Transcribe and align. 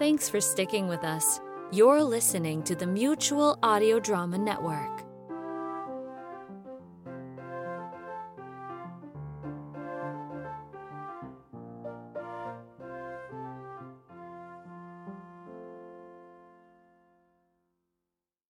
Thanks 0.00 0.30
for 0.30 0.40
sticking 0.40 0.88
with 0.88 1.04
us. 1.04 1.40
You're 1.72 2.02
listening 2.02 2.62
to 2.62 2.74
the 2.74 2.86
Mutual 2.86 3.58
Audio 3.62 4.00
Drama 4.00 4.38
Network. 4.38 5.04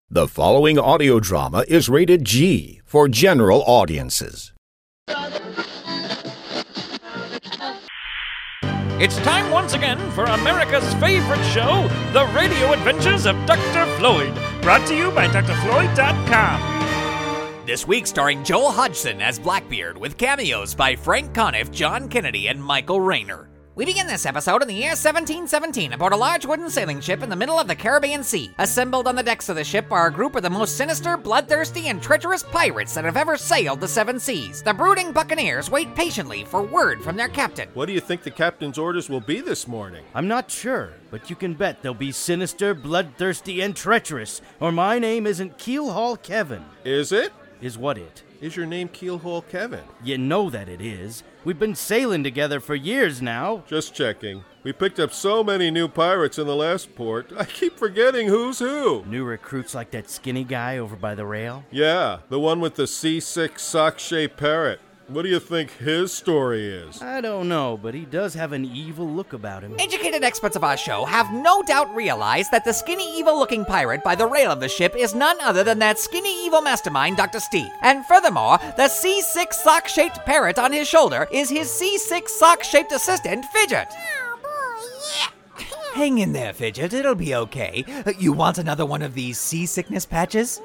The 0.09 0.29
following 0.29 0.79
audio 0.79 1.19
drama 1.19 1.65
is 1.67 1.89
rated 1.89 2.25
G 2.25 2.81
for 2.85 3.09
general 3.09 3.65
audiences. 3.67 4.53
It's 9.01 9.17
time 9.21 9.51
once 9.51 9.73
again 9.73 9.99
for 10.11 10.25
America's 10.25 10.93
favorite 10.97 11.43
show, 11.47 11.89
The 12.13 12.27
Radio 12.35 12.75
Adventures 12.75 13.25
of 13.25 13.35
Dr. 13.47 13.87
Floyd, 13.97 14.39
brought 14.61 14.87
to 14.89 14.95
you 14.95 15.11
by 15.13 15.27
drfloyd.com. 15.27 16.61
This 17.65 17.87
week, 17.87 18.07
starring 18.07 18.45
Joel 18.45 18.71
Hodgson 18.71 19.23
as 19.23 19.39
Blackbeard, 19.39 19.97
with 19.97 20.19
cameos 20.19 20.75
by 20.75 20.97
Frank 20.97 21.33
Conniff, 21.33 21.71
John 21.71 22.11
Kennedy, 22.11 22.49
and 22.49 22.63
Michael 22.63 23.01
Rayner. 23.01 23.50
We 23.81 23.87
begin 23.87 24.07
this 24.07 24.27
episode 24.27 24.61
in 24.61 24.69
the 24.69 24.75
year 24.75 24.91
1717 24.91 25.95
aboard 25.95 26.13
a 26.13 26.17
large 26.17 26.45
wooden 26.45 26.69
sailing 26.69 27.01
ship 27.01 27.23
in 27.23 27.31
the 27.31 27.35
middle 27.35 27.59
of 27.59 27.67
the 27.67 27.75
Caribbean 27.75 28.23
Sea. 28.23 28.53
Assembled 28.59 29.09
on 29.09 29.17
the 29.17 29.23
decks 29.23 29.49
of 29.49 29.57
the 29.57 29.65
ship 29.65 29.91
are 29.91 30.09
a 30.09 30.13
group 30.13 30.37
of 30.37 30.43
the 30.43 30.51
most 30.51 30.77
sinister, 30.77 31.17
bloodthirsty, 31.17 31.89
and 31.89 32.03
treacherous 32.03 32.43
pirates 32.43 32.93
that 32.93 33.07
have 33.07 33.17
ever 33.17 33.39
sailed 33.39 33.81
the 33.81 33.89
seven 33.89 34.21
seas. 34.21 34.63
The 34.63 34.75
brooding 34.75 35.13
buccaneers 35.13 35.71
wait 35.71 35.95
patiently 35.95 36.45
for 36.45 36.61
word 36.61 37.01
from 37.01 37.17
their 37.17 37.31
captain. 37.31 37.71
What 37.73 37.87
do 37.87 37.95
you 37.95 38.01
think 38.01 38.23
the 38.23 38.31
captain's 38.31 38.77
orders 38.77 39.09
will 39.09 39.23
be 39.23 39.41
this 39.41 39.67
morning? 39.67 40.05
I'm 40.15 40.29
not 40.29 40.51
sure, 40.51 40.93
but 41.11 41.31
you 41.31 41.37
can 41.37 41.55
bet 41.55 41.81
they'll 41.81 41.95
be 41.95 42.13
sinister, 42.13 42.75
bloodthirsty, 42.75 43.63
and 43.63 43.75
treacherous, 43.75 44.43
or 44.61 44.73
my 44.73 44.99
name 44.99 45.27
isn't 45.27 45.57
Keelhaul 45.57 46.23
Kevin. 46.23 46.67
Is 46.85 47.13
it? 47.13 47.33
Is 47.61 47.77
what 47.77 47.99
it? 47.99 48.23
Is 48.41 48.57
your 48.57 48.65
name 48.65 48.89
Keelhaul 48.89 49.47
Kevin? 49.47 49.85
You 50.03 50.17
know 50.17 50.49
that 50.49 50.67
it 50.67 50.81
is. 50.81 51.23
We've 51.45 51.59
been 51.59 51.75
sailing 51.75 52.25
together 52.25 52.59
for 52.59 52.75
years 52.75 53.21
now. 53.21 53.65
Just 53.67 53.95
checking. 53.95 54.45
We 54.63 54.73
picked 54.73 54.99
up 54.99 55.13
so 55.13 55.45
many 55.45 55.71
new 55.71 55.87
pirates 55.87 56.39
in 56.39 56.47
the 56.47 56.57
last 56.57 56.95
port, 56.95 57.33
I 57.37 57.45
keep 57.45 57.79
forgetting 57.79 58.29
who's 58.29 58.59
who. 58.59 59.05
New 59.05 59.25
recruits 59.25 59.75
like 59.75 59.91
that 59.91 60.09
skinny 60.09 60.45
guy 60.45 60.79
over 60.79 60.97
by 60.97 61.15
the 61.15 61.27
rail? 61.27 61.65
Yeah, 61.71 62.21
the 62.31 62.41
one 62.41 62.61
with 62.61 62.77
the 62.77 62.85
C6 62.85 63.59
sock 63.59 63.99
shaped 63.99 64.39
parrot. 64.39 64.81
What 65.11 65.23
do 65.23 65.29
you 65.29 65.41
think 65.41 65.73
his 65.79 66.13
story 66.13 66.67
is? 66.69 67.03
I 67.03 67.21
don't 67.21 67.49
know, 67.49 67.77
but 67.77 67.95
he 67.95 68.05
does 68.05 68.33
have 68.35 68.53
an 68.53 68.65
evil 68.65 69.09
look 69.09 69.33
about 69.33 69.65
him. 69.65 69.75
Educated 69.81 70.23
experts 70.23 70.55
of 70.55 70.63
our 70.63 70.77
show 70.77 71.05
have 71.05 71.33
no 71.33 71.65
doubt 71.65 71.93
realized 71.97 72.53
that 72.53 72.65
the 72.65 72.73
skinny, 72.73 73.19
evil 73.19 73.37
looking 73.37 73.65
pirate 73.65 74.05
by 74.05 74.15
the 74.15 74.29
rail 74.29 74.53
of 74.53 74.61
the 74.61 74.69
ship 74.69 74.95
is 74.97 75.13
none 75.13 75.37
other 75.41 75.65
than 75.65 75.81
that 75.81 75.99
skinny, 75.99 76.47
evil 76.47 76.63
mastermind, 76.63 77.17
Dr. 77.17 77.41
Steve. 77.41 77.71
And 77.83 78.07
furthermore, 78.07 78.59
the 78.77 78.85
C6 78.85 79.53
sock 79.53 79.89
shaped 79.89 80.25
parrot 80.27 80.61
on 80.61 80.73
his 80.73 80.87
shoulder 80.87 81.27
is 81.33 81.51
his 81.51 81.69
C6 81.69 82.29
sock 82.29 82.63
shaped 82.63 82.93
assistant, 82.93 83.45
Fidget. 83.47 83.93
Hang 85.95 86.19
in 86.19 86.33
there, 86.33 86.53
Fidget. 86.53 86.93
It'll 86.93 87.17
be 87.17 87.35
okay. 87.35 87.85
Uh, 88.07 88.13
You 88.17 88.33
want 88.33 88.59
another 88.59 88.87
one 88.87 89.03
of 89.03 89.15
these 89.15 89.41
seasickness 89.41 90.07
patches? 90.07 90.61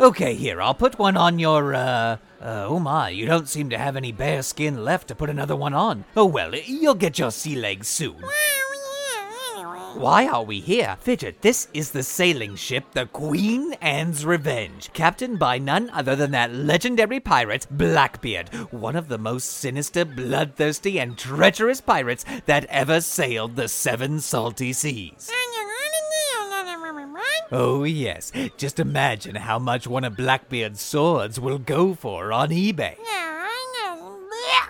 Okay, 0.00 0.34
here, 0.34 0.60
I'll 0.60 0.74
put 0.74 0.98
one 0.98 1.16
on 1.16 1.38
your, 1.38 1.74
uh, 1.74 2.16
uh, 2.42 2.66
oh 2.68 2.78
my, 2.78 3.08
you 3.08 3.26
don't 3.26 3.48
seem 3.48 3.70
to 3.70 3.78
have 3.78 3.96
any 3.96 4.12
bare 4.12 4.42
skin 4.42 4.84
left 4.84 5.08
to 5.08 5.14
put 5.14 5.30
another 5.30 5.56
one 5.56 5.74
on. 5.74 6.04
Oh 6.16 6.26
well, 6.26 6.54
you'll 6.54 6.94
get 6.94 7.18
your 7.18 7.30
sea 7.30 7.56
legs 7.56 7.88
soon. 7.88 8.16
Why 9.94 10.26
are 10.26 10.42
we 10.42 10.58
here? 10.58 10.96
Fidget, 11.00 11.42
this 11.42 11.68
is 11.74 11.90
the 11.90 12.02
sailing 12.02 12.56
ship, 12.56 12.84
the 12.92 13.06
Queen 13.06 13.74
Anne's 13.74 14.24
Revenge, 14.24 14.90
captained 14.94 15.38
by 15.38 15.58
none 15.58 15.90
other 15.90 16.16
than 16.16 16.30
that 16.30 16.52
legendary 16.52 17.20
pirate, 17.20 17.66
Blackbeard, 17.70 18.48
one 18.72 18.96
of 18.96 19.08
the 19.08 19.18
most 19.18 19.44
sinister, 19.44 20.06
bloodthirsty, 20.06 20.98
and 20.98 21.18
treacherous 21.18 21.82
pirates 21.82 22.24
that 22.46 22.64
ever 22.64 23.02
sailed 23.02 23.54
the 23.54 23.68
seven 23.68 24.18
salty 24.18 24.72
seas. 24.72 25.30
Oh, 27.52 27.84
yes. 27.84 28.32
Just 28.56 28.80
imagine 28.80 29.34
how 29.34 29.58
much 29.58 29.86
one 29.86 30.04
of 30.04 30.16
Blackbeard's 30.16 30.80
swords 30.80 31.38
will 31.38 31.58
go 31.58 31.94
for 31.94 32.32
on 32.32 32.48
eBay. 32.48 32.96
Hmm. 32.98 33.21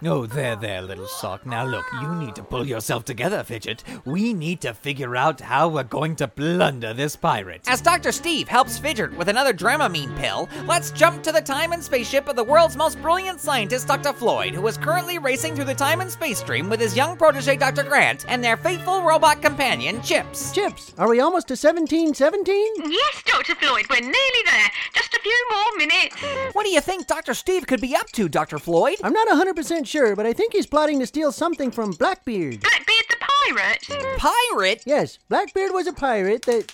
Oh, 0.05 0.27
there, 0.27 0.57
there, 0.57 0.83
little 0.83 1.07
sock. 1.07 1.47
Now 1.47 1.65
look, 1.65 1.85
you 2.01 2.13
need 2.17 2.35
to 2.35 2.43
pull 2.43 2.67
yourself 2.67 3.05
together, 3.05 3.45
Fidget. 3.45 3.85
We 4.05 4.33
need 4.35 4.61
to 4.63 4.75
figure 4.75 5.15
out 5.15 5.41
how 5.41 5.69
we're 5.69 5.85
going 5.85 6.17
to 6.17 6.27
plunder 6.27 6.93
this 6.93 7.15
pirate. 7.15 7.63
As 7.69 7.81
Dr. 7.81 8.11
Steve 8.11 8.49
helps 8.49 8.79
Fidget 8.81 9.17
with 9.17 9.29
another 9.29 9.53
Dramamine 9.53 10.17
pill, 10.19 10.49
let's 10.67 10.91
jump 10.91 11.23
to 11.23 11.31
the 11.31 11.41
time 11.41 11.71
and 11.73 11.83
spaceship 11.83 12.27
of 12.27 12.35
the 12.35 12.43
world's 12.43 12.77
most 12.77 13.01
brilliant 13.01 13.41
scientist, 13.41 13.87
Dr. 13.87 14.13
Floyd, 14.13 14.55
who 14.55 14.67
is 14.67 14.77
currently 14.77 15.19
racing 15.19 15.55
through 15.55 15.67
the 15.67 15.75
time 15.75 16.01
and 16.01 16.11
space 16.11 16.41
stream 16.41 16.69
with 16.69 16.81
his 16.81 16.97
young 16.97 17.17
protege, 17.17 17.57
Dr. 17.57 17.85
Grant, 17.85 18.25
and 18.27 18.43
their 18.43 18.57
faithful 18.57 19.03
robot 19.03 19.41
companion, 19.41 20.03
Chips. 20.03 20.51
Chips, 20.51 20.93
are 20.99 21.09
we 21.09 21.21
almost 21.21 21.47
to 21.47 21.53
1717? 21.53 22.91
Yes, 22.91 23.23
Dr. 23.25 23.55
Floyd, 23.55 23.87
we're 23.89 24.01
nearly 24.01 24.43
there. 24.47 24.71
Just 24.95 25.15
a 25.15 25.21
few 25.21 25.47
more 25.53 25.87
minutes. 25.87 26.17
What 26.55 26.65
do 26.65 26.71
you 26.71 26.81
think 26.81 27.07
Dr. 27.07 27.35
Steve 27.35 27.69
could 27.69 27.81
be 27.81 27.95
up 27.95 28.11
to, 28.13 28.29
Dr. 28.29 28.59
Floyd? 28.59 28.97
I'm 29.05 29.13
not 29.13 29.29
100% 29.29 29.92
sure, 29.93 30.17
but 30.17 30.27
I 30.27 30.33
think 30.33 30.55
he's 30.55 30.67
plotting 30.67 30.99
to 31.01 31.07
steal 31.07 31.31
something 31.31 31.71
from 31.71 31.91
Blackbeard. 31.93 32.61
Blackbeard 32.61 33.05
the 33.11 33.17
pirate? 33.21 34.19
Pirate? 34.19 34.83
Yes, 34.87 35.19
Blackbeard 35.29 35.73
was 35.73 35.87
a 35.87 35.93
pirate 35.93 36.43
that. 36.43 36.73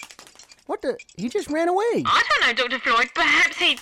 What 0.66 0.82
the? 0.82 0.96
He 1.16 1.28
just 1.28 1.50
ran 1.50 1.68
away. 1.68 2.04
I 2.06 2.22
don't 2.28 2.46
know, 2.46 2.68
Dr. 2.68 2.78
Floyd. 2.78 3.08
Perhaps 3.14 3.56
he. 3.56 3.78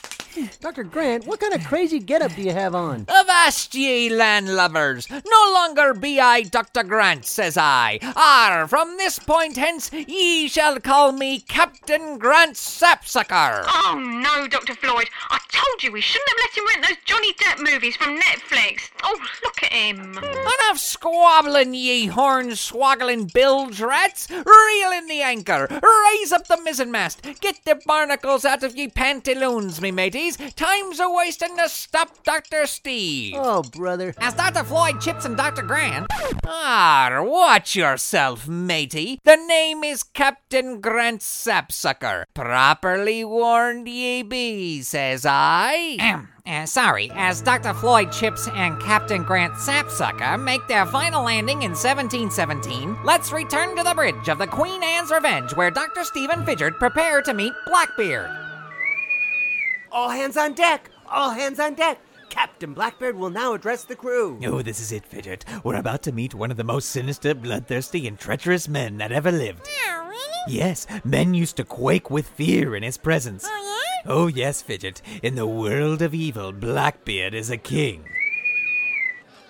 Dr. 0.60 0.84
Grant, 0.84 1.26
what 1.26 1.40
kind 1.40 1.54
of 1.54 1.64
crazy 1.64 1.98
getup 1.98 2.34
do 2.34 2.42
you 2.42 2.52
have 2.52 2.74
on? 2.74 3.06
Avast 3.08 3.74
ye, 3.74 4.10
landlubbers! 4.10 5.10
No 5.10 5.52
longer 5.52 5.94
be 5.94 6.20
I 6.20 6.42
Dr. 6.42 6.82
Grant, 6.82 7.24
says 7.24 7.56
I. 7.56 7.98
Ar, 8.16 8.68
from 8.68 8.96
this 8.96 9.18
point 9.18 9.56
hence, 9.56 9.90
ye 9.92 10.48
shall 10.48 10.78
call 10.80 11.12
me 11.12 11.40
Captain 11.40 12.18
Grant 12.18 12.56
Sapsucker. 12.56 13.64
Oh 13.66 13.98
no, 13.98 14.46
Dr. 14.46 14.74
Floyd. 14.74 15.08
I 15.30 15.38
told 15.48 15.82
you 15.82 15.92
we 15.92 16.00
shouldn't 16.00 16.28
have 16.28 16.38
let 16.38 16.56
him 16.56 16.66
rent 16.68 16.86
those 16.86 17.04
Johnny 17.04 17.32
Depp 17.34 17.72
movies 17.72 17.96
from 17.96 18.18
Netflix. 18.18 18.90
Oh, 19.02 19.18
look 19.44 19.62
at 19.62 19.72
him. 19.72 20.18
Enough 20.18 20.78
squabbling, 20.78 21.74
ye 21.74 22.06
horn-swaggling 22.06 23.26
bilge 23.32 23.80
rats! 23.80 24.28
Reel 24.30 24.92
in 24.92 25.06
the 25.06 25.22
anchor! 25.22 25.68
Raise 25.70 26.32
up 26.32 26.46
the 26.46 26.56
mizzenmast! 26.56 27.40
Get 27.40 27.64
the 27.64 27.80
barnacles 27.86 28.44
out 28.44 28.62
of 28.62 28.76
ye 28.76 28.88
pantaloons, 28.88 29.80
me 29.80 29.90
mateys! 30.26 30.54
Time's 30.54 31.00
a 31.00 31.10
wasting 31.10 31.56
to 31.56 31.68
stop 31.68 32.22
Dr. 32.24 32.66
Steve! 32.66 33.34
Oh, 33.36 33.62
brother. 33.62 34.14
As 34.18 34.34
Dr. 34.34 34.64
Floyd, 34.64 35.00
Chips, 35.00 35.24
and 35.24 35.36
Dr. 35.36 35.62
Grant. 35.62 36.06
Ah, 36.44 37.20
watch 37.22 37.76
yourself, 37.76 38.48
matey. 38.48 39.20
The 39.24 39.36
name 39.36 39.84
is 39.84 40.02
Captain 40.02 40.80
Grant 40.80 41.22
Sapsucker. 41.22 42.24
Properly 42.34 43.24
warned 43.24 43.88
ye 43.88 44.22
be, 44.22 44.82
says 44.82 45.24
I. 45.26 45.96
Ahem. 45.98 46.28
Uh, 46.46 46.64
sorry, 46.64 47.10
as 47.16 47.42
Dr. 47.42 47.74
Floyd 47.74 48.12
Chips 48.12 48.48
and 48.54 48.80
Captain 48.80 49.24
Grant 49.24 49.54
Sapsucker 49.54 50.38
make 50.38 50.64
their 50.68 50.86
final 50.86 51.24
landing 51.24 51.62
in 51.62 51.72
1717, 51.72 52.98
let's 53.04 53.32
return 53.32 53.76
to 53.76 53.82
the 53.82 53.94
bridge 53.94 54.28
of 54.28 54.38
the 54.38 54.46
Queen 54.46 54.80
Anne's 54.80 55.10
Revenge, 55.10 55.56
where 55.56 55.72
Dr. 55.72 56.04
Stephen 56.04 56.44
Fidget 56.46 56.78
prepare 56.78 57.20
to 57.22 57.34
meet 57.34 57.52
Blackbeard. 57.66 58.45
All 59.96 60.10
hands 60.10 60.36
on 60.36 60.52
deck! 60.52 60.90
All 61.10 61.30
hands 61.30 61.58
on 61.58 61.72
deck! 61.72 61.98
Captain 62.28 62.74
Blackbeard 62.74 63.16
will 63.16 63.30
now 63.30 63.54
address 63.54 63.84
the 63.84 63.96
crew. 63.96 64.38
Oh, 64.44 64.60
this 64.60 64.78
is 64.78 64.92
it, 64.92 65.06
Fidget. 65.06 65.46
We're 65.64 65.76
about 65.76 66.02
to 66.02 66.12
meet 66.12 66.34
one 66.34 66.50
of 66.50 66.58
the 66.58 66.64
most 66.64 66.90
sinister, 66.90 67.34
bloodthirsty, 67.34 68.06
and 68.06 68.18
treacherous 68.18 68.68
men 68.68 68.98
that 68.98 69.10
ever 69.10 69.32
lived. 69.32 69.66
Oh, 69.88 70.06
really? 70.06 70.54
Yes, 70.54 70.86
men 71.02 71.32
used 71.32 71.56
to 71.56 71.64
quake 71.64 72.10
with 72.10 72.28
fear 72.28 72.76
in 72.76 72.82
his 72.82 72.98
presence. 72.98 73.46
Oh, 73.48 74.02
yeah? 74.04 74.12
Oh, 74.12 74.26
yes, 74.26 74.60
Fidget. 74.60 75.00
In 75.22 75.34
the 75.34 75.46
world 75.46 76.02
of 76.02 76.12
evil, 76.12 76.52
Blackbeard 76.52 77.32
is 77.32 77.48
a 77.48 77.56
king. 77.56 78.04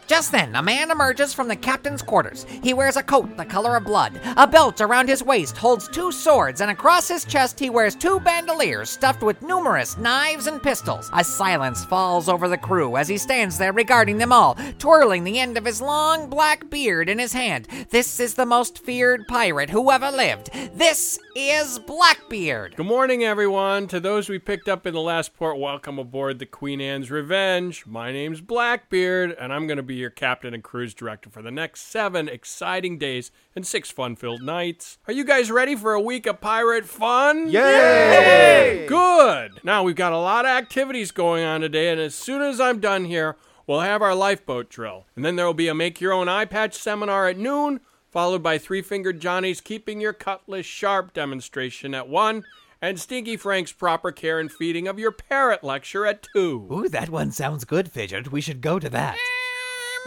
Just 0.07 0.31
then, 0.31 0.55
a 0.55 0.63
man 0.63 0.93
emerges 0.93 1.35
from 1.35 1.49
the 1.49 1.57
captain's 1.57 2.01
quarters. 2.01 2.47
He 2.63 2.75
wears 2.75 2.97
a 2.97 3.03
coat 3.03 3.37
the 3.37 3.45
color 3.45 3.77
of 3.77 3.85
blood. 3.85 4.21
A 4.37 4.47
belt 4.47 4.81
around 4.81 5.09
his 5.09 5.23
waist 5.23 5.57
holds 5.57 5.89
two 5.89 6.13
swords, 6.13 6.61
and 6.61 6.71
across 6.71 7.09
his 7.09 7.25
chest 7.25 7.59
he 7.59 7.71
wears 7.71 7.97
two 7.97 8.21
bandoliers 8.21 8.89
stuffed 8.89 9.23
with 9.23 9.43
numerous 9.43 9.99
knives 9.99 10.47
and 10.47 10.63
pistols. 10.63 11.11
A 11.13 11.25
silence 11.25 11.85
falls 11.87 12.29
over 12.29 12.49
the 12.49 12.57
crew 12.57 12.97
as 12.97 13.09
he 13.09 13.19
stands 13.19 13.59
there 13.59 13.73
regarding 13.73 14.19
them 14.19 14.33
all, 14.33 14.57
twirling 14.79 15.25
the 15.25 15.41
end 15.41 15.59
of 15.59 15.65
his 15.65 15.81
long 15.81 16.31
black 16.31 16.71
beard 16.71 17.09
in 17.09 17.19
his 17.19 17.33
hand. 17.33 17.67
This 17.91 18.21
is 18.21 18.35
the 18.35 18.47
most 18.47 18.79
feared 18.79 19.27
pirate 19.27 19.71
who 19.71 19.91
ever 19.91 20.13
lived. 20.13 20.51
This 20.73 21.19
is 21.35 21.81
Blackbeard. 21.81 22.77
Good 22.77 22.87
morning, 22.87 23.25
everyone. 23.25 23.89
To 23.89 23.99
those 23.99 24.29
we 24.29 24.39
picked 24.39 24.69
up 24.69 24.87
in 24.87 24.95
the 24.95 25.01
last 25.01 25.35
port, 25.35 25.59
welcome 25.59 25.99
aboard 25.99 26.39
the 26.39 26.47
Queen 26.47 26.81
Anne's 26.81 27.11
Revenge. 27.11 27.85
My 27.87 28.13
name's 28.13 28.41
Blackbeard, 28.41 29.33
and 29.33 29.53
I'm 29.53 29.67
going 29.67 29.77
to 29.77 29.83
be 29.83 29.96
be 29.97 30.01
your 30.01 30.11
captain 30.11 30.53
and 30.53 30.63
cruise 30.63 30.93
director 30.93 31.31
for 31.31 31.41
the 31.41 31.51
next 31.51 31.81
seven 31.81 32.29
exciting 32.29 32.99
days 32.99 33.31
and 33.55 33.67
six 33.67 33.91
fun 33.91 34.15
filled 34.15 34.43
nights. 34.43 34.99
Are 35.09 35.13
you 35.13 35.25
guys 35.25 35.51
ready 35.51 35.75
for 35.75 35.95
a 35.95 36.01
week 36.01 36.27
of 36.27 36.39
pirate 36.39 36.85
fun? 36.85 37.49
Yay! 37.49 38.85
Good! 38.87 39.53
Now, 39.65 39.83
we've 39.83 39.97
got 39.97 40.13
a 40.13 40.19
lot 40.19 40.45
of 40.45 40.51
activities 40.51 41.13
going 41.13 41.45
on 41.45 41.63
today, 41.63 41.89
and 41.89 41.99
as 41.99 42.15
soon 42.15 42.43
as 42.43 42.61
I'm 42.61 42.79
done 42.79 43.07
here, 43.07 43.37
we'll 43.67 43.81
have 43.81 44.03
our 44.03 44.15
lifeboat 44.15 44.69
drill. 44.69 45.07
And 45.17 45.25
then 45.25 45.37
there 45.37 45.47
will 45.47 45.55
be 45.55 45.69
a 45.69 45.75
make 45.75 45.99
your 45.99 46.13
own 46.13 46.29
eye 46.29 46.45
patch 46.45 46.75
seminar 46.75 47.27
at 47.27 47.39
noon, 47.39 47.81
followed 48.11 48.43
by 48.43 48.59
Three 48.59 48.83
Fingered 48.83 49.19
Johnny's 49.19 49.63
Keeping 49.63 49.99
Your 49.99 50.13
Cutlass 50.13 50.67
Sharp 50.67 51.15
demonstration 51.15 51.95
at 51.95 52.07
1, 52.07 52.45
and 52.83 53.01
Stinky 53.01 53.39
Frank's 53.39 53.73
Proper 53.73 54.13
Care 54.13 54.39
and 54.39 54.53
Feeding 54.53 54.87
of 54.89 54.99
Your 54.99 55.13
Parrot 55.13 55.65
lecture 55.65 56.05
at 56.05 56.27
2. 56.35 56.69
Ooh, 56.71 56.89
that 56.91 57.09
one 57.09 57.33
sounds 57.33 57.65
good, 57.65 57.91
Fidget. 57.91 58.31
We 58.31 58.43
should 58.43 58.61
go 58.61 58.79
to 58.79 58.91
that. 58.91 59.17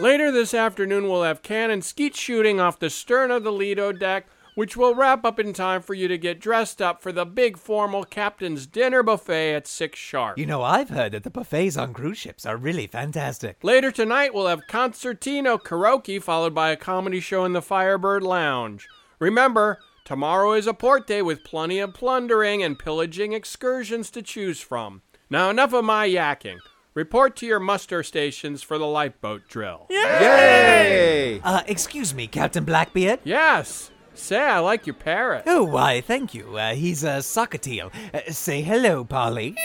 Later 0.00 0.32
this 0.32 0.54
afternoon, 0.54 1.10
we'll 1.10 1.24
have 1.24 1.42
cannon 1.42 1.82
skeet 1.82 2.16
shooting 2.16 2.58
off 2.58 2.78
the 2.78 2.88
stern 2.88 3.30
of 3.30 3.44
the 3.44 3.52
Lido 3.52 3.92
deck, 3.92 4.26
which 4.54 4.74
will 4.74 4.94
wrap 4.94 5.26
up 5.26 5.38
in 5.38 5.52
time 5.52 5.82
for 5.82 5.92
you 5.92 6.08
to 6.08 6.16
get 6.16 6.40
dressed 6.40 6.80
up 6.80 7.02
for 7.02 7.12
the 7.12 7.26
big 7.26 7.58
formal 7.58 8.04
captain's 8.04 8.66
dinner 8.66 9.02
buffet 9.02 9.56
at 9.56 9.66
6 9.66 9.98
sharp. 9.98 10.38
You 10.38 10.46
know, 10.46 10.62
I've 10.62 10.88
heard 10.88 11.12
that 11.12 11.24
the 11.24 11.28
buffets 11.28 11.76
on 11.76 11.92
cruise 11.92 12.16
ships 12.16 12.46
are 12.46 12.56
really 12.56 12.86
fantastic. 12.86 13.62
Later 13.62 13.90
tonight, 13.90 14.32
we'll 14.32 14.46
have 14.46 14.66
concertino 14.70 15.60
karaoke 15.60 16.20
followed 16.22 16.54
by 16.54 16.70
a 16.70 16.78
comedy 16.78 17.20
show 17.20 17.44
in 17.44 17.52
the 17.52 17.60
Firebird 17.60 18.22
Lounge. 18.22 18.88
Remember, 19.18 19.80
tomorrow 20.06 20.54
is 20.54 20.66
a 20.66 20.72
port 20.72 21.06
day 21.06 21.20
with 21.20 21.44
plenty 21.44 21.78
of 21.78 21.92
plundering 21.92 22.62
and 22.62 22.78
pillaging 22.78 23.34
excursions 23.34 24.10
to 24.12 24.22
choose 24.22 24.62
from. 24.62 25.02
Now, 25.28 25.50
enough 25.50 25.74
of 25.74 25.84
my 25.84 26.08
yakking. 26.08 26.56
Report 26.94 27.36
to 27.36 27.46
your 27.46 27.60
muster 27.60 28.02
stations 28.02 28.64
for 28.64 28.76
the 28.76 28.86
lifeboat 28.86 29.46
drill. 29.46 29.86
Yay! 29.90 31.40
Uh, 31.44 31.62
excuse 31.68 32.12
me, 32.12 32.26
Captain 32.26 32.64
Blackbeard? 32.64 33.20
Yes. 33.22 33.92
Say, 34.12 34.40
I 34.40 34.58
like 34.58 34.88
your 34.88 34.94
parrot. 34.94 35.44
Oh, 35.46 35.62
why, 35.62 36.00
thank 36.00 36.34
you. 36.34 36.56
Uh, 36.56 36.74
he's 36.74 37.04
a 37.04 37.18
sockatiel. 37.18 37.92
Uh, 38.12 38.32
say 38.32 38.60
hello, 38.62 39.04
Polly. 39.04 39.56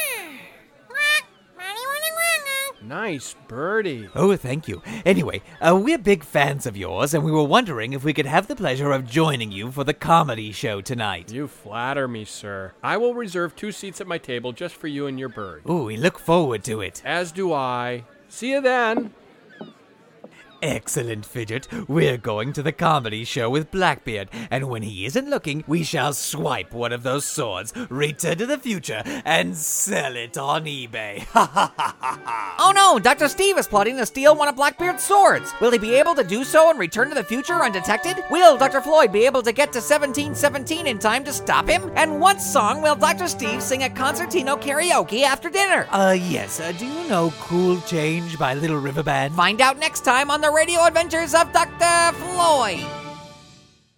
Nice 2.87 3.35
birdie. 3.47 4.09
Oh, 4.13 4.35
thank 4.35 4.67
you. 4.67 4.83
Anyway, 5.05 5.41
uh, 5.59 5.79
we're 5.81 5.97
big 5.97 6.23
fans 6.23 6.67
of 6.67 6.77
yours, 6.77 7.15
and 7.15 7.23
we 7.23 7.31
were 7.31 7.43
wondering 7.43 7.93
if 7.93 8.03
we 8.03 8.13
could 8.13 8.27
have 8.27 8.47
the 8.47 8.55
pleasure 8.55 8.91
of 8.91 9.09
joining 9.09 9.51
you 9.51 9.71
for 9.71 9.83
the 9.83 9.93
comedy 9.93 10.51
show 10.51 10.81
tonight. 10.81 11.31
You 11.31 11.47
flatter 11.47 12.07
me, 12.07 12.25
sir. 12.25 12.73
I 12.83 12.97
will 12.97 13.15
reserve 13.15 13.55
two 13.55 13.71
seats 13.71 14.01
at 14.01 14.07
my 14.07 14.19
table 14.19 14.51
just 14.51 14.75
for 14.75 14.87
you 14.87 15.07
and 15.07 15.17
your 15.17 15.29
bird. 15.29 15.63
Ooh, 15.67 15.85
we 15.85 15.97
look 15.97 16.19
forward 16.19 16.63
to 16.65 16.81
it. 16.81 17.01
As 17.03 17.31
do 17.31 17.51
I. 17.53 18.03
See 18.29 18.51
you 18.51 18.61
then. 18.61 19.13
Excellent, 20.61 21.25
Fidget. 21.25 21.67
We're 21.87 22.17
going 22.17 22.53
to 22.53 22.63
the 22.63 22.71
comedy 22.71 23.23
show 23.23 23.49
with 23.49 23.71
Blackbeard, 23.71 24.29
and 24.49 24.69
when 24.69 24.81
he 24.83 25.05
isn't 25.05 25.29
looking, 25.29 25.63
we 25.67 25.83
shall 25.83 26.13
swipe 26.13 26.73
one 26.73 26.91
of 26.91 27.03
those 27.03 27.25
swords, 27.25 27.73
return 27.89 28.37
to 28.37 28.45
the 28.45 28.57
future, 28.57 29.01
and 29.25 29.55
sell 29.55 30.15
it 30.15 30.37
on 30.37 30.65
eBay. 30.65 31.25
Ha 31.35 31.45
ha 31.45 31.73
ha 31.77 31.95
ha 31.99 32.19
ha! 32.23 32.55
Oh 32.59 32.71
no, 32.71 32.97
Dr. 32.97 33.27
Steve 33.27 33.57
is 33.57 33.67
plotting 33.67 33.97
to 33.97 34.05
steal 34.05 34.35
one 34.35 34.47
of 34.47 34.55
Blackbeard's 34.55 35.03
swords. 35.03 35.53
Will 35.59 35.71
he 35.71 35.77
be 35.77 35.95
able 35.95 36.15
to 36.15 36.23
do 36.23 36.43
so 36.43 36.69
and 36.69 36.79
return 36.79 37.09
to 37.09 37.15
the 37.15 37.23
future 37.23 37.61
undetected? 37.61 38.23
Will 38.31 38.57
Dr. 38.57 38.81
Floyd 38.81 39.11
be 39.11 39.25
able 39.25 39.43
to 39.43 39.51
get 39.51 39.73
to 39.73 39.79
1717 39.79 40.87
in 40.87 40.97
time 40.97 41.23
to 41.25 41.33
stop 41.33 41.67
him? 41.67 41.91
And 41.95 42.21
what 42.21 42.41
song 42.41 42.81
will 42.81 42.95
Dr. 42.95 43.27
Steve 43.27 43.61
sing 43.61 43.83
at 43.83 43.95
concertino 43.95 44.59
karaoke 44.59 45.23
after 45.23 45.49
dinner? 45.49 45.87
Uh, 45.91 46.15
yes. 46.17 46.59
Uh, 46.59 46.71
do 46.71 46.85
you 46.85 47.07
know 47.09 47.33
Cool 47.41 47.81
Change 47.81 48.39
by 48.39 48.53
Little 48.53 48.79
River 48.79 49.03
Band? 49.03 49.35
Find 49.35 49.59
out 49.61 49.77
next 49.77 50.05
time 50.05 50.31
on 50.31 50.41
the 50.41 50.44
radio 50.53 50.83
adventures 50.85 51.33
of 51.33 51.51
Dr. 51.51 52.15
Floyd. 52.17 52.85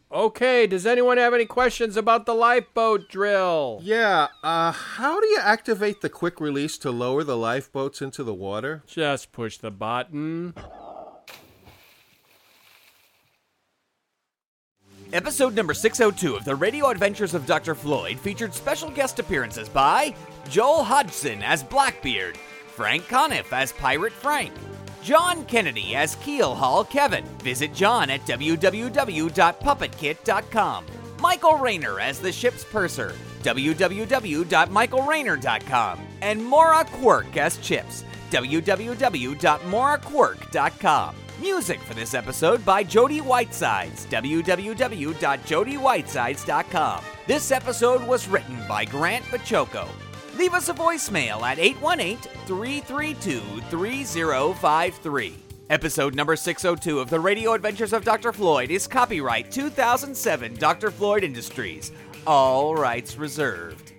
Okay, 0.10 0.68
does 0.68 0.86
anyone 0.86 1.18
have 1.18 1.34
any 1.34 1.46
questions 1.46 1.98
about 1.98 2.26
the 2.26 2.34
lifeboat 2.34 3.10
drill? 3.10 3.82
Yeah, 3.84 4.28
uh, 4.42 4.72
how 4.72 5.20
do 5.20 5.28
you 5.28 5.40
activate 5.42 6.00
the 6.02 6.10
quick 6.10 6.40
release 6.40 6.78
to 6.80 6.92
lower 6.92 7.24
the 7.26 7.36
lifeboats 7.36 8.02
into 8.02 8.24
the 8.24 8.34
water? 8.34 8.84
Just 8.88 9.34
push 9.34 9.58
the 9.58 9.72
button. 9.72 10.54
Episode 15.14 15.56
number 15.56 15.74
602 15.74 16.36
of 16.36 16.44
the 16.44 16.56
Radio 16.56 16.88
Adventures 16.90 17.34
of 17.34 17.46
Dr. 17.46 17.76
Floyd 17.76 18.20
featured 18.20 18.54
special 18.54 18.90
guest 18.90 19.20
appearances 19.20 19.70
by 19.70 20.14
Joel 20.50 20.84
Hodgson 20.84 21.42
as 21.44 21.64
Blackbeard, 21.64 22.38
Frank 22.76 23.04
Conniff 23.08 23.54
as 23.54 23.72
Pirate 23.72 24.12
Frank, 24.12 24.52
John 25.08 25.46
Kennedy 25.46 25.96
as 25.96 26.18
Keelhaul 26.18 26.90
Kevin. 26.90 27.24
Visit 27.42 27.74
John 27.74 28.10
at 28.10 28.26
www.puppetkit.com. 28.26 30.86
Michael 31.22 31.58
Rayner 31.60 32.02
as 32.02 32.20
the 32.20 32.34
ship's 32.34 32.66
purser. 32.66 33.16
www.michaelrayner.com. 33.42 36.00
And 36.22 36.46
Maura 36.46 36.84
Quirk 36.84 37.38
as 37.38 37.56
Chips. 37.60 38.04
www.mauraquirk.com. 38.32 41.16
Music 41.40 41.80
for 41.80 41.94
this 41.94 42.14
episode 42.14 42.66
by 42.66 42.84
Jody 42.84 43.20
Whitesides. 43.20 44.06
www.jodywhitesides.com. 44.08 47.04
This 47.28 47.52
episode 47.52 48.06
was 48.06 48.28
written 48.28 48.62
by 48.68 48.84
Grant 48.84 49.24
Baciocco. 49.26 49.88
Leave 50.38 50.54
us 50.54 50.70
a 50.70 50.74
voicemail 50.74 51.42
at 51.42 51.58
818 51.58 52.18
332 52.46 53.40
3053. 53.72 55.36
Episode 55.72 56.14
number 56.14 56.36
602 56.36 57.00
of 57.00 57.10
the 57.10 57.20
Radio 57.20 57.54
Adventures 57.54 57.92
of 57.92 58.06
Dr. 58.06 58.32
Floyd 58.32 58.70
is 58.70 58.88
copyright 58.88 59.52
2007 59.52 60.54
Dr. 60.56 60.92
Floyd 60.92 61.24
Industries. 61.24 61.92
All 62.28 62.76
rights 62.76 63.18
reserved. 63.18 63.94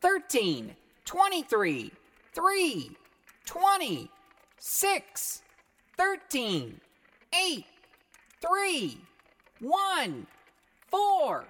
13, 0.00 0.74
23, 1.04 1.92
3, 2.34 2.90
20, 3.44 4.10
6, 4.58 5.42
13, 5.96 6.80
8, 7.34 7.64
3, 8.40 8.98
1, 9.60 10.26
4, 10.88 11.44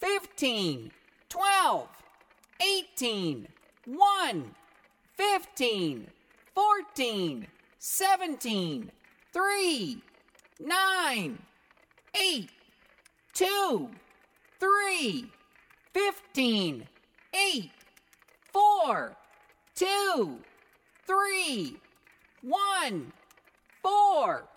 15, 0.00 0.90
12, 1.28 1.88
18, 2.60 3.48
1, 3.86 4.54
15, 5.16 6.06
14, 6.58 7.46
17, 7.78 8.90
3, 9.32 10.02
9, 10.58 11.38
8, 12.16 12.50
2, 13.32 13.88
3, 14.58 15.30
15, 15.94 16.86
8, 17.32 17.70
4, 18.52 19.16
2, 19.76 20.38
3, 21.06 21.76
1, 22.42 23.12
4. 23.84 24.48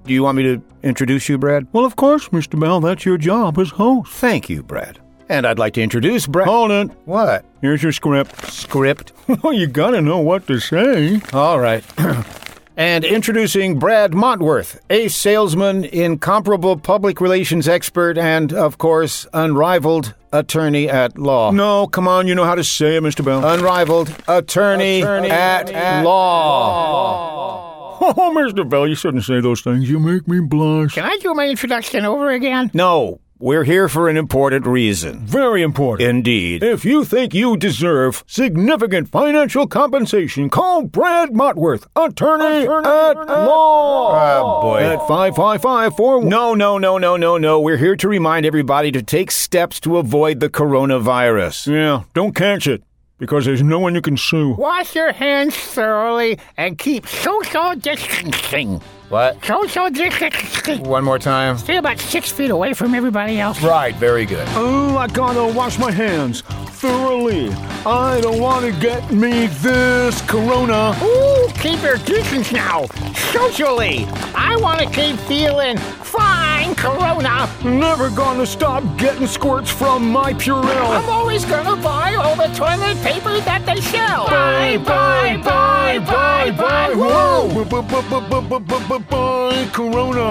do 0.04 0.14
you 0.14 0.24
want 0.24 0.36
me 0.36 0.44
to 0.44 0.62
introduce 0.84 1.30
you, 1.30 1.38
Brad? 1.38 1.68
Well, 1.72 1.86
of 1.86 1.96
course, 1.96 2.28
Mr. 2.28 2.60
Bell. 2.60 2.82
That's 2.82 3.06
your 3.06 3.18
job 3.18 3.58
as 3.60 3.70
host. 3.70 4.12
Thank 4.12 4.50
you, 4.50 4.62
Brad. 4.62 5.00
And 5.30 5.48
I'd 5.48 5.58
like 5.58 5.72
to 5.76 5.82
introduce 5.82 6.28
Brad. 6.28 6.50
Hold 6.50 6.72
it. 6.72 6.92
What? 7.06 7.46
Here's 7.62 7.82
your 7.82 7.94
script. 7.94 8.52
Script? 8.52 9.14
Well, 9.42 9.54
you 9.54 9.68
gotta 9.68 10.02
know 10.02 10.20
what 10.20 10.48
to 10.48 10.60
say. 10.60 11.22
All 11.32 11.62
right. 11.62 11.82
and 12.78 13.06
introducing 13.06 13.80
Brad 13.80 14.12
Montworth, 14.12 14.80
a 14.90 15.08
salesman, 15.08 15.86
incomparable 15.86 16.78
public 16.78 17.22
relations 17.22 17.68
expert, 17.68 18.18
and, 18.18 18.52
of 18.54 18.78
course, 18.78 19.26
unrivaled 19.34 20.14
attorney 20.34 20.90
at 20.90 21.18
law. 21.18 21.52
No, 21.52 21.88
come 21.88 22.08
on, 22.08 22.28
you 22.28 22.36
know 22.36 22.44
how 22.44 22.56
to 22.56 22.64
say 22.64 22.98
it, 22.98 23.04
Mr. 23.04 23.24
Bell. 23.24 23.46
Unrivaled 23.46 24.14
attorney, 24.28 25.02
at, 25.04 26.04
law. 26.04 27.98
Oh, 28.02 28.34
Mr. 28.36 28.68
Bell, 28.70 28.88
you 28.88 28.96
shouldn't 28.96 29.24
say 29.24 29.40
those 29.40 29.62
things. 29.62 29.90
You 29.90 30.00
make 30.00 30.28
me 30.28 30.42
blush. 30.42 30.94
Can 30.96 31.06
I 31.06 31.18
do 31.22 31.34
my 31.34 31.48
introduction 31.48 32.06
over 32.06 32.30
again? 32.30 32.70
No, 32.74 33.22
we're 33.38 33.66
here 33.66 33.90
for 33.90 34.08
an 34.08 34.16
important 34.16 34.66
reason. 34.66 35.20
Very 35.26 35.62
important. 35.62 36.10
Indeed. 36.10 36.64
If 36.64 36.86
you 36.86 37.04
think 37.04 37.34
you 37.34 37.58
deserve 37.58 38.24
significant 38.26 39.10
financial 39.10 39.68
compensation, 39.68 40.50
call 40.50 40.84
Brad 40.84 41.32
Motworth, 41.32 41.86
attorney, 41.98 42.66
at 42.66 43.14
law. 43.28 44.40
Oh, 44.40 44.62
boy. 44.62 44.80
At 44.80 45.06
555 45.06 46.24
No, 46.24 46.54
no, 46.54 46.78
no, 46.78 46.98
no, 46.98 47.18
no, 47.18 47.38
no. 47.38 47.60
We're 47.60 47.76
here 47.78 47.98
to 47.98 48.08
remind 48.08 48.46
everybody 48.46 48.90
to 48.94 49.04
take 49.04 49.32
steps 49.32 49.82
to 49.82 49.98
avoid 49.98 50.40
the 50.40 50.50
coronavirus. 50.50 51.74
Yeah, 51.74 52.04
don't 52.14 52.34
catch 52.34 52.68
it, 52.68 52.84
because 53.18 53.44
there's 53.44 53.62
no 53.62 53.80
one 53.80 53.96
you 53.96 54.02
can 54.02 54.16
sue. 54.16 54.54
Wash 54.54 54.96
your 54.96 55.12
hands 55.12 55.56
thoroughly 55.58 56.40
and 56.56 56.78
keep 56.78 57.06
social 57.06 57.76
distancing. 57.76 58.82
What? 59.10 59.44
Social 59.46 59.90
distancing. 59.90 60.84
One 60.84 61.04
more 61.04 61.20
time. 61.20 61.58
Stay 61.58 61.78
about 61.78 62.00
six 62.00 62.32
feet 62.32 62.50
away 62.50 62.74
from 62.74 62.96
everybody 62.96 63.40
else. 63.40 63.62
Right, 63.62 63.96
very 63.96 64.26
good. 64.26 64.48
Oh, 64.52 64.98
I 64.98 65.08
gotta 65.08 65.54
wash 65.54 65.78
my 65.78 65.92
hands 65.92 66.42
thoroughly. 66.42 67.50
I 67.86 68.20
don't 68.22 68.40
want 68.40 68.66
to 68.66 68.72
get 68.80 69.12
me 69.12 69.48
this 69.48 70.22
corona. 70.24 70.96
Ooh, 71.04 71.48
keep 71.60 71.82
your 71.84 71.98
distance 71.98 72.52
now. 72.52 72.88
Socially. 73.32 74.06
I 74.36 74.58
want 74.60 74.80
to 74.80 74.90
keep 74.90 75.18
feeling 75.28 75.78
fine, 75.78 76.45
Corona. 76.74 77.50
Never 77.64 78.10
gonna 78.10 78.46
stop 78.46 78.84
getting 78.98 79.28
squirts 79.28 79.70
from 79.70 80.10
my 80.10 80.34
Purell. 80.34 80.98
I'm 80.98 81.10
always 81.10 81.44
gonna 81.46 81.76
buy 81.76 82.16
all 82.16 82.36
the 82.36 82.48
toilet 82.56 82.98
paper 83.04 83.40
that 83.42 83.66
they 83.66 83.82
sell. 83.82 84.26
Buy, 84.28 84.78
buy, 84.78 85.38
buy, 85.44 86.00
buy, 86.00 86.52
buy. 86.52 86.94
Whoa. 86.96 87.64
Bye, 89.10 89.70
Corona. 89.74 90.30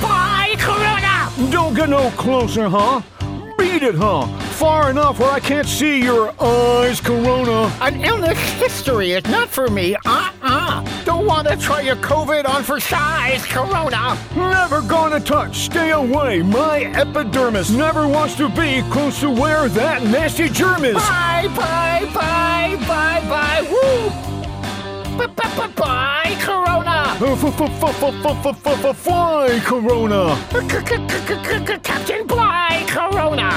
Buy, 0.00 0.54
Corona. 0.58 1.30
Don't 1.50 1.74
get 1.74 1.88
no 1.88 2.10
closer, 2.10 2.68
huh? 2.68 3.00
Beat 3.58 3.82
it, 3.82 3.94
huh? 3.94 4.26
Far 4.58 4.90
enough 4.90 5.18
where 5.20 5.30
I 5.30 5.40
can't 5.40 5.66
see 5.66 6.02
your 6.02 6.34
eyes, 6.42 7.00
Corona. 7.00 7.72
An 7.80 8.04
illness 8.04 8.38
history 8.54 9.12
is 9.12 9.24
not 9.24 9.48
for 9.48 9.68
me. 9.68 9.96
Uh-uh. 10.04 10.87
Don't 11.08 11.24
want 11.24 11.48
to 11.48 11.56
try 11.56 11.80
your 11.80 11.96
COVID 11.96 12.46
on 12.46 12.62
for 12.62 12.78
size, 12.78 13.42
Corona. 13.46 14.14
Never 14.36 14.82
gonna 14.82 15.18
touch. 15.18 15.56
Stay 15.60 15.92
away. 15.92 16.42
My 16.42 16.80
epidermis 16.80 17.70
never 17.70 18.06
wants 18.06 18.36
to 18.36 18.50
be 18.50 18.82
close 18.90 19.18
to 19.20 19.30
where 19.30 19.70
that 19.70 20.02
nasty 20.02 20.50
germ 20.50 20.84
is. 20.84 20.96
Bye, 20.96 21.48
bye, 21.56 22.04
bye, 22.12 22.76
bye, 22.86 23.22
bye. 23.26 23.62
Woo. 23.70 24.10
Bye, 25.16 26.36
Corona. 26.42 27.16
Fly, 28.92 29.60
Corona. 29.64 30.36
Captain 31.82 32.26
Bligh, 32.26 32.84
Corona. 32.86 33.48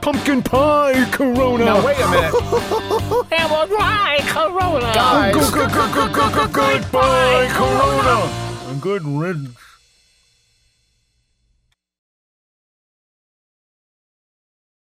Pumpkin 0.00 0.42
pie, 0.42 1.04
Corona. 1.12 1.64
Now, 1.66 1.84
wait 1.84 2.00
a 2.00 2.08
minute. 2.10 2.97
And 3.10 3.50
we'll 3.50 3.68
ride 3.68 4.20
Corona. 4.26 4.92
Guys. 4.94 5.34
Goodbye, 6.52 7.48
Corona. 7.52 8.80
Good 8.80 9.04
riddance. 9.04 9.67